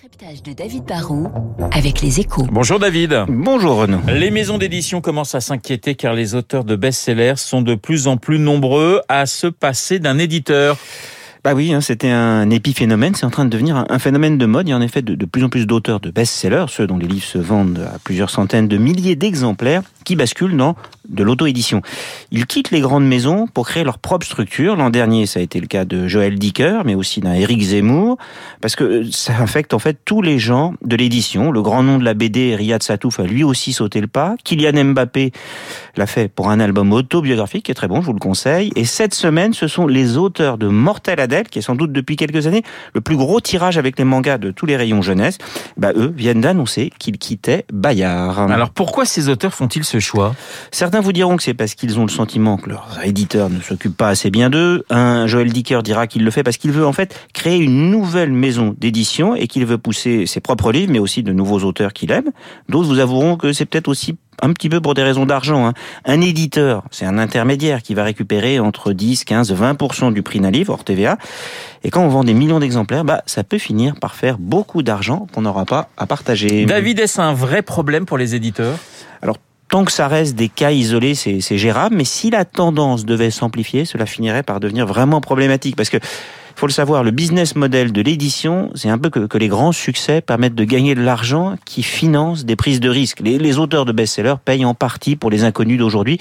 décryptage 0.00 0.42
de 0.44 0.52
David 0.52 0.84
Barrault 0.84 1.28
avec 1.72 2.02
les 2.02 2.20
échos. 2.20 2.46
Bonjour 2.52 2.78
David. 2.78 3.24
Bonjour 3.28 3.78
Renaud. 3.78 3.98
Les 4.06 4.30
maisons 4.30 4.56
d'édition 4.56 5.00
commencent 5.00 5.34
à 5.34 5.40
s'inquiéter 5.40 5.96
car 5.96 6.14
les 6.14 6.36
auteurs 6.36 6.62
de 6.62 6.76
best-sellers 6.76 7.36
sont 7.36 7.62
de 7.62 7.74
plus 7.74 8.06
en 8.06 8.16
plus 8.16 8.38
nombreux 8.38 9.00
à 9.08 9.26
se 9.26 9.48
passer 9.48 9.98
d'un 9.98 10.18
éditeur. 10.18 10.76
Bah 11.42 11.54
oui, 11.54 11.72
hein, 11.72 11.80
c'était 11.80 12.10
un 12.10 12.48
épiphénomène, 12.50 13.16
c'est 13.16 13.26
en 13.26 13.30
train 13.30 13.44
de 13.44 13.50
devenir 13.50 13.86
un 13.88 13.98
phénomène 13.98 14.38
de 14.38 14.46
mode. 14.46 14.68
Il 14.68 14.70
y 14.70 14.74
a 14.74 14.76
en 14.76 14.82
effet 14.82 15.02
de, 15.02 15.16
de 15.16 15.26
plus 15.26 15.42
en 15.42 15.48
plus 15.48 15.66
d'auteurs 15.66 15.98
de 15.98 16.10
best-sellers, 16.10 16.66
ceux 16.68 16.86
dont 16.86 16.98
les 16.98 17.08
livres 17.08 17.26
se 17.26 17.38
vendent 17.38 17.88
à 17.92 17.98
plusieurs 17.98 18.30
centaines 18.30 18.68
de 18.68 18.76
milliers 18.76 19.16
d'exemplaires, 19.16 19.82
qui 20.08 20.16
basculent 20.16 20.56
dans 20.56 20.74
de 21.10 21.22
l'auto-édition. 21.22 21.82
Ils 22.30 22.46
quittent 22.46 22.70
les 22.70 22.80
grandes 22.80 23.06
maisons 23.06 23.46
pour 23.46 23.66
créer 23.68 23.84
leur 23.84 23.98
propre 23.98 24.24
structure. 24.24 24.74
L'an 24.74 24.88
dernier, 24.88 25.26
ça 25.26 25.40
a 25.40 25.42
été 25.42 25.60
le 25.60 25.66
cas 25.66 25.84
de 25.84 26.08
Joël 26.08 26.38
Dicker, 26.38 26.80
mais 26.86 26.94
aussi 26.94 27.20
d'un 27.20 27.34
Éric 27.34 27.60
Zemmour, 27.60 28.16
parce 28.62 28.74
que 28.74 29.04
ça 29.10 29.36
affecte 29.38 29.74
en 29.74 29.78
fait 29.78 29.98
tous 30.06 30.22
les 30.22 30.38
gens 30.38 30.72
de 30.82 30.96
l'édition. 30.96 31.50
Le 31.50 31.60
grand 31.60 31.82
nom 31.82 31.98
de 31.98 32.04
la 32.04 32.14
BD, 32.14 32.54
Riyad 32.54 32.82
Satouf, 32.82 33.20
a 33.20 33.24
lui 33.24 33.44
aussi 33.44 33.74
sauté 33.74 34.00
le 34.00 34.06
pas. 34.06 34.34
Kylian 34.44 34.82
Mbappé 34.82 35.32
l'a 35.96 36.06
fait 36.06 36.28
pour 36.28 36.48
un 36.48 36.58
album 36.58 36.94
autobiographique 36.94 37.66
qui 37.66 37.70
est 37.70 37.74
très 37.74 37.88
bon, 37.88 38.00
je 38.00 38.06
vous 38.06 38.14
le 38.14 38.18
conseille. 38.18 38.72
Et 38.76 38.86
cette 38.86 39.12
semaine, 39.12 39.52
ce 39.52 39.66
sont 39.66 39.86
les 39.86 40.16
auteurs 40.16 40.56
de 40.56 40.68
Mortel 40.68 41.20
Adèle, 41.20 41.48
qui 41.48 41.58
est 41.58 41.62
sans 41.62 41.74
doute 41.74 41.92
depuis 41.92 42.16
quelques 42.16 42.46
années 42.46 42.62
le 42.94 43.02
plus 43.02 43.16
gros 43.16 43.40
tirage 43.40 43.76
avec 43.76 43.98
les 43.98 44.04
mangas 44.04 44.38
de 44.38 44.52
tous 44.52 44.64
les 44.64 44.76
rayons 44.76 45.02
jeunesse. 45.02 45.36
Bah 45.76 45.92
eux 45.94 46.14
viennent 46.16 46.40
d'annoncer 46.40 46.90
qu'ils 46.98 47.18
quittaient 47.18 47.66
Bayard. 47.70 48.50
Alors 48.50 48.70
pourquoi 48.70 49.04
ces 49.04 49.28
auteurs 49.28 49.52
font-ils 49.52 49.84
ce 49.84 49.97
choix 50.00 50.34
Certains 50.70 51.00
vous 51.00 51.12
diront 51.12 51.36
que 51.36 51.42
c'est 51.42 51.54
parce 51.54 51.74
qu'ils 51.74 51.98
ont 51.98 52.02
le 52.02 52.10
sentiment 52.10 52.56
que 52.56 52.70
leurs 52.70 52.98
éditeurs 53.04 53.50
ne 53.50 53.60
s'occupent 53.60 53.96
pas 53.96 54.08
assez 54.08 54.30
bien 54.30 54.50
d'eux. 54.50 54.84
Un 54.90 55.26
Joël 55.26 55.52
Dicker 55.52 55.82
dira 55.82 56.06
qu'il 56.06 56.24
le 56.24 56.30
fait 56.30 56.42
parce 56.42 56.56
qu'il 56.56 56.72
veut 56.72 56.86
en 56.86 56.92
fait 56.92 57.18
créer 57.32 57.58
une 57.58 57.90
nouvelle 57.90 58.32
maison 58.32 58.74
d'édition 58.78 59.34
et 59.34 59.46
qu'il 59.46 59.64
veut 59.66 59.78
pousser 59.78 60.26
ses 60.26 60.40
propres 60.40 60.72
livres, 60.72 60.92
mais 60.92 60.98
aussi 60.98 61.22
de 61.22 61.32
nouveaux 61.32 61.60
auteurs 61.60 61.92
qu'il 61.92 62.10
aime. 62.12 62.30
D'autres 62.68 62.88
vous 62.88 62.98
avoueront 62.98 63.36
que 63.36 63.52
c'est 63.52 63.66
peut-être 63.66 63.88
aussi 63.88 64.16
un 64.42 64.52
petit 64.52 64.68
peu 64.68 64.80
pour 64.80 64.94
des 64.94 65.02
raisons 65.02 65.26
d'argent. 65.26 65.66
Hein. 65.66 65.74
Un 66.04 66.20
éditeur, 66.20 66.84
c'est 66.90 67.04
un 67.04 67.18
intermédiaire 67.18 67.82
qui 67.82 67.94
va 67.94 68.04
récupérer 68.04 68.60
entre 68.60 68.92
10, 68.92 69.24
15, 69.24 69.52
20% 69.52 70.12
du 70.12 70.22
prix 70.22 70.40
d'un 70.40 70.50
livre 70.50 70.72
hors 70.72 70.84
TVA. 70.84 71.18
Et 71.84 71.90
quand 71.90 72.02
on 72.02 72.08
vend 72.08 72.24
des 72.24 72.34
millions 72.34 72.58
d'exemplaires, 72.58 73.04
bah, 73.04 73.22
ça 73.26 73.44
peut 73.44 73.58
finir 73.58 73.94
par 73.96 74.14
faire 74.14 74.38
beaucoup 74.38 74.82
d'argent 74.82 75.26
qu'on 75.32 75.42
n'aura 75.42 75.64
pas 75.64 75.88
à 75.96 76.06
partager. 76.06 76.66
David, 76.66 76.98
est-ce 77.00 77.20
un 77.20 77.34
vrai 77.34 77.62
problème 77.62 78.04
pour 78.04 78.18
les 78.18 78.34
éditeurs? 78.34 78.76
Tant 79.68 79.84
que 79.84 79.92
ça 79.92 80.08
reste 80.08 80.34
des 80.34 80.48
cas 80.48 80.70
isolés, 80.70 81.14
c'est 81.14 81.58
gérable. 81.58 81.96
Mais 81.96 82.04
si 82.04 82.30
la 82.30 82.44
tendance 82.44 83.04
devait 83.04 83.30
s'amplifier, 83.30 83.84
cela 83.84 84.06
finirait 84.06 84.42
par 84.42 84.60
devenir 84.60 84.86
vraiment 84.86 85.20
problématique. 85.20 85.76
Parce 85.76 85.90
que 85.90 85.98
faut 86.56 86.66
le 86.66 86.72
savoir, 86.72 87.04
le 87.04 87.12
business 87.12 87.54
model 87.54 87.92
de 87.92 88.02
l'édition, 88.02 88.70
c'est 88.74 88.88
un 88.88 88.98
peu 88.98 89.10
que, 89.10 89.26
que, 89.26 89.38
les 89.38 89.46
grands 89.46 89.70
succès 89.70 90.20
permettent 90.20 90.56
de 90.56 90.64
gagner 90.64 90.96
de 90.96 91.00
l'argent 91.00 91.54
qui 91.64 91.84
finance 91.84 92.44
des 92.44 92.56
prises 92.56 92.80
de 92.80 92.88
risques. 92.88 93.20
Les, 93.20 93.38
les 93.38 93.58
auteurs 93.58 93.84
de 93.84 93.92
best-sellers 93.92 94.34
payent 94.44 94.64
en 94.64 94.74
partie 94.74 95.14
pour 95.14 95.30
les 95.30 95.44
inconnus 95.44 95.78
d'aujourd'hui 95.78 96.18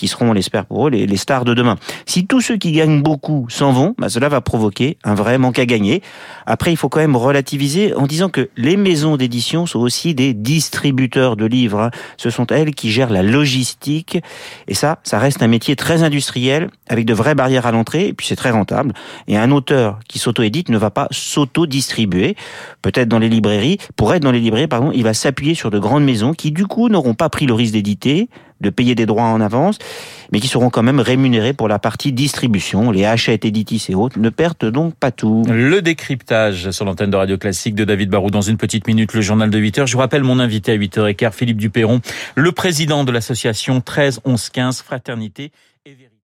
qui 0.00 0.08
seront, 0.08 0.30
on 0.30 0.32
l'espère 0.32 0.64
pour 0.64 0.86
eux, 0.86 0.90
les, 0.90 1.16
stars 1.18 1.44
de 1.44 1.52
demain. 1.52 1.76
Si 2.06 2.26
tous 2.26 2.40
ceux 2.40 2.56
qui 2.56 2.72
gagnent 2.72 3.02
beaucoup 3.02 3.46
s'en 3.50 3.70
vont, 3.70 3.94
bah 3.98 4.08
cela 4.08 4.30
va 4.30 4.40
provoquer 4.40 4.96
un 5.04 5.14
vrai 5.14 5.36
manque 5.36 5.58
à 5.58 5.66
gagner. 5.66 6.00
Après, 6.46 6.72
il 6.72 6.76
faut 6.76 6.88
quand 6.88 7.00
même 7.00 7.16
relativiser 7.16 7.94
en 7.94 8.06
disant 8.06 8.30
que 8.30 8.48
les 8.56 8.78
maisons 8.78 9.18
d'édition 9.18 9.66
sont 9.66 9.80
aussi 9.80 10.14
des 10.14 10.32
distributeurs 10.32 11.36
de 11.36 11.44
livres. 11.44 11.80
Hein. 11.80 11.90
Ce 12.16 12.30
sont 12.30 12.46
elles 12.46 12.74
qui 12.74 12.90
gèrent 12.90 13.10
la 13.10 13.22
logistique. 13.22 14.18
Et 14.68 14.74
ça, 14.74 15.00
ça 15.02 15.18
reste 15.18 15.42
un 15.42 15.48
métier 15.48 15.76
très 15.76 16.02
industriel, 16.02 16.70
avec 16.88 17.04
de 17.04 17.12
vraies 17.12 17.34
barrières 17.34 17.66
à 17.66 17.72
l'entrée, 17.72 18.06
et 18.08 18.14
puis 18.14 18.26
c'est 18.26 18.36
très 18.36 18.50
rentable. 18.50 18.94
Et 19.28 19.36
un 19.36 19.50
auteur 19.50 19.98
qui 20.08 20.18
s'auto-édite 20.18 20.70
ne 20.70 20.78
va 20.78 20.90
pas 20.90 21.08
s'auto-distribuer. 21.10 22.36
Peut-être 22.80 23.08
dans 23.08 23.18
les 23.18 23.28
librairies, 23.28 23.76
pour 23.96 24.14
être 24.14 24.22
dans 24.22 24.32
les 24.32 24.40
librairies, 24.40 24.66
pardon, 24.66 24.92
il 24.94 25.02
va 25.02 25.12
s'appuyer 25.12 25.54
sur 25.54 25.70
de 25.70 25.78
grandes 25.78 26.04
maisons 26.04 26.32
qui, 26.32 26.52
du 26.52 26.66
coup, 26.66 26.88
n'auront 26.88 27.14
pas 27.14 27.28
pris 27.28 27.44
le 27.44 27.52
risque 27.52 27.74
d'éditer, 27.74 28.30
de 28.60 28.70
payer 28.70 28.94
des 28.94 29.06
droits 29.06 29.24
en 29.24 29.40
avance, 29.40 29.78
mais 30.32 30.40
qui 30.40 30.48
seront 30.48 30.70
quand 30.70 30.82
même 30.82 31.00
rémunérés 31.00 31.52
pour 31.52 31.68
la 31.68 31.78
partie 31.78 32.12
distribution. 32.12 32.90
Les 32.90 33.04
Hachette, 33.04 33.44
Editis 33.44 33.86
et 33.88 33.94
autres 33.94 34.18
ne 34.18 34.28
perdent 34.28 34.70
donc 34.70 34.94
pas 34.94 35.10
tout. 35.10 35.44
Le 35.48 35.82
décryptage 35.82 36.70
sur 36.70 36.84
l'antenne 36.84 37.10
de 37.10 37.16
Radio 37.16 37.38
Classique 37.38 37.74
de 37.74 37.84
David 37.84 38.10
Barou 38.10 38.30
dans 38.30 38.42
une 38.42 38.56
petite 38.56 38.86
minute, 38.86 39.14
le 39.14 39.20
journal 39.20 39.50
de 39.50 39.58
8 39.58 39.78
heures. 39.78 39.86
Je 39.86 39.94
vous 39.94 40.00
rappelle 40.00 40.22
mon 40.22 40.38
invité 40.38 40.72
à 40.72 40.76
8h15, 40.76 41.32
Philippe 41.32 41.58
Dupéron, 41.58 42.00
le 42.34 42.52
président 42.52 43.04
de 43.04 43.12
l'association 43.12 43.80
13 43.80 44.20
11 44.24 44.48
15 44.50 44.82
Fraternité 44.82 45.52
et 45.86 45.94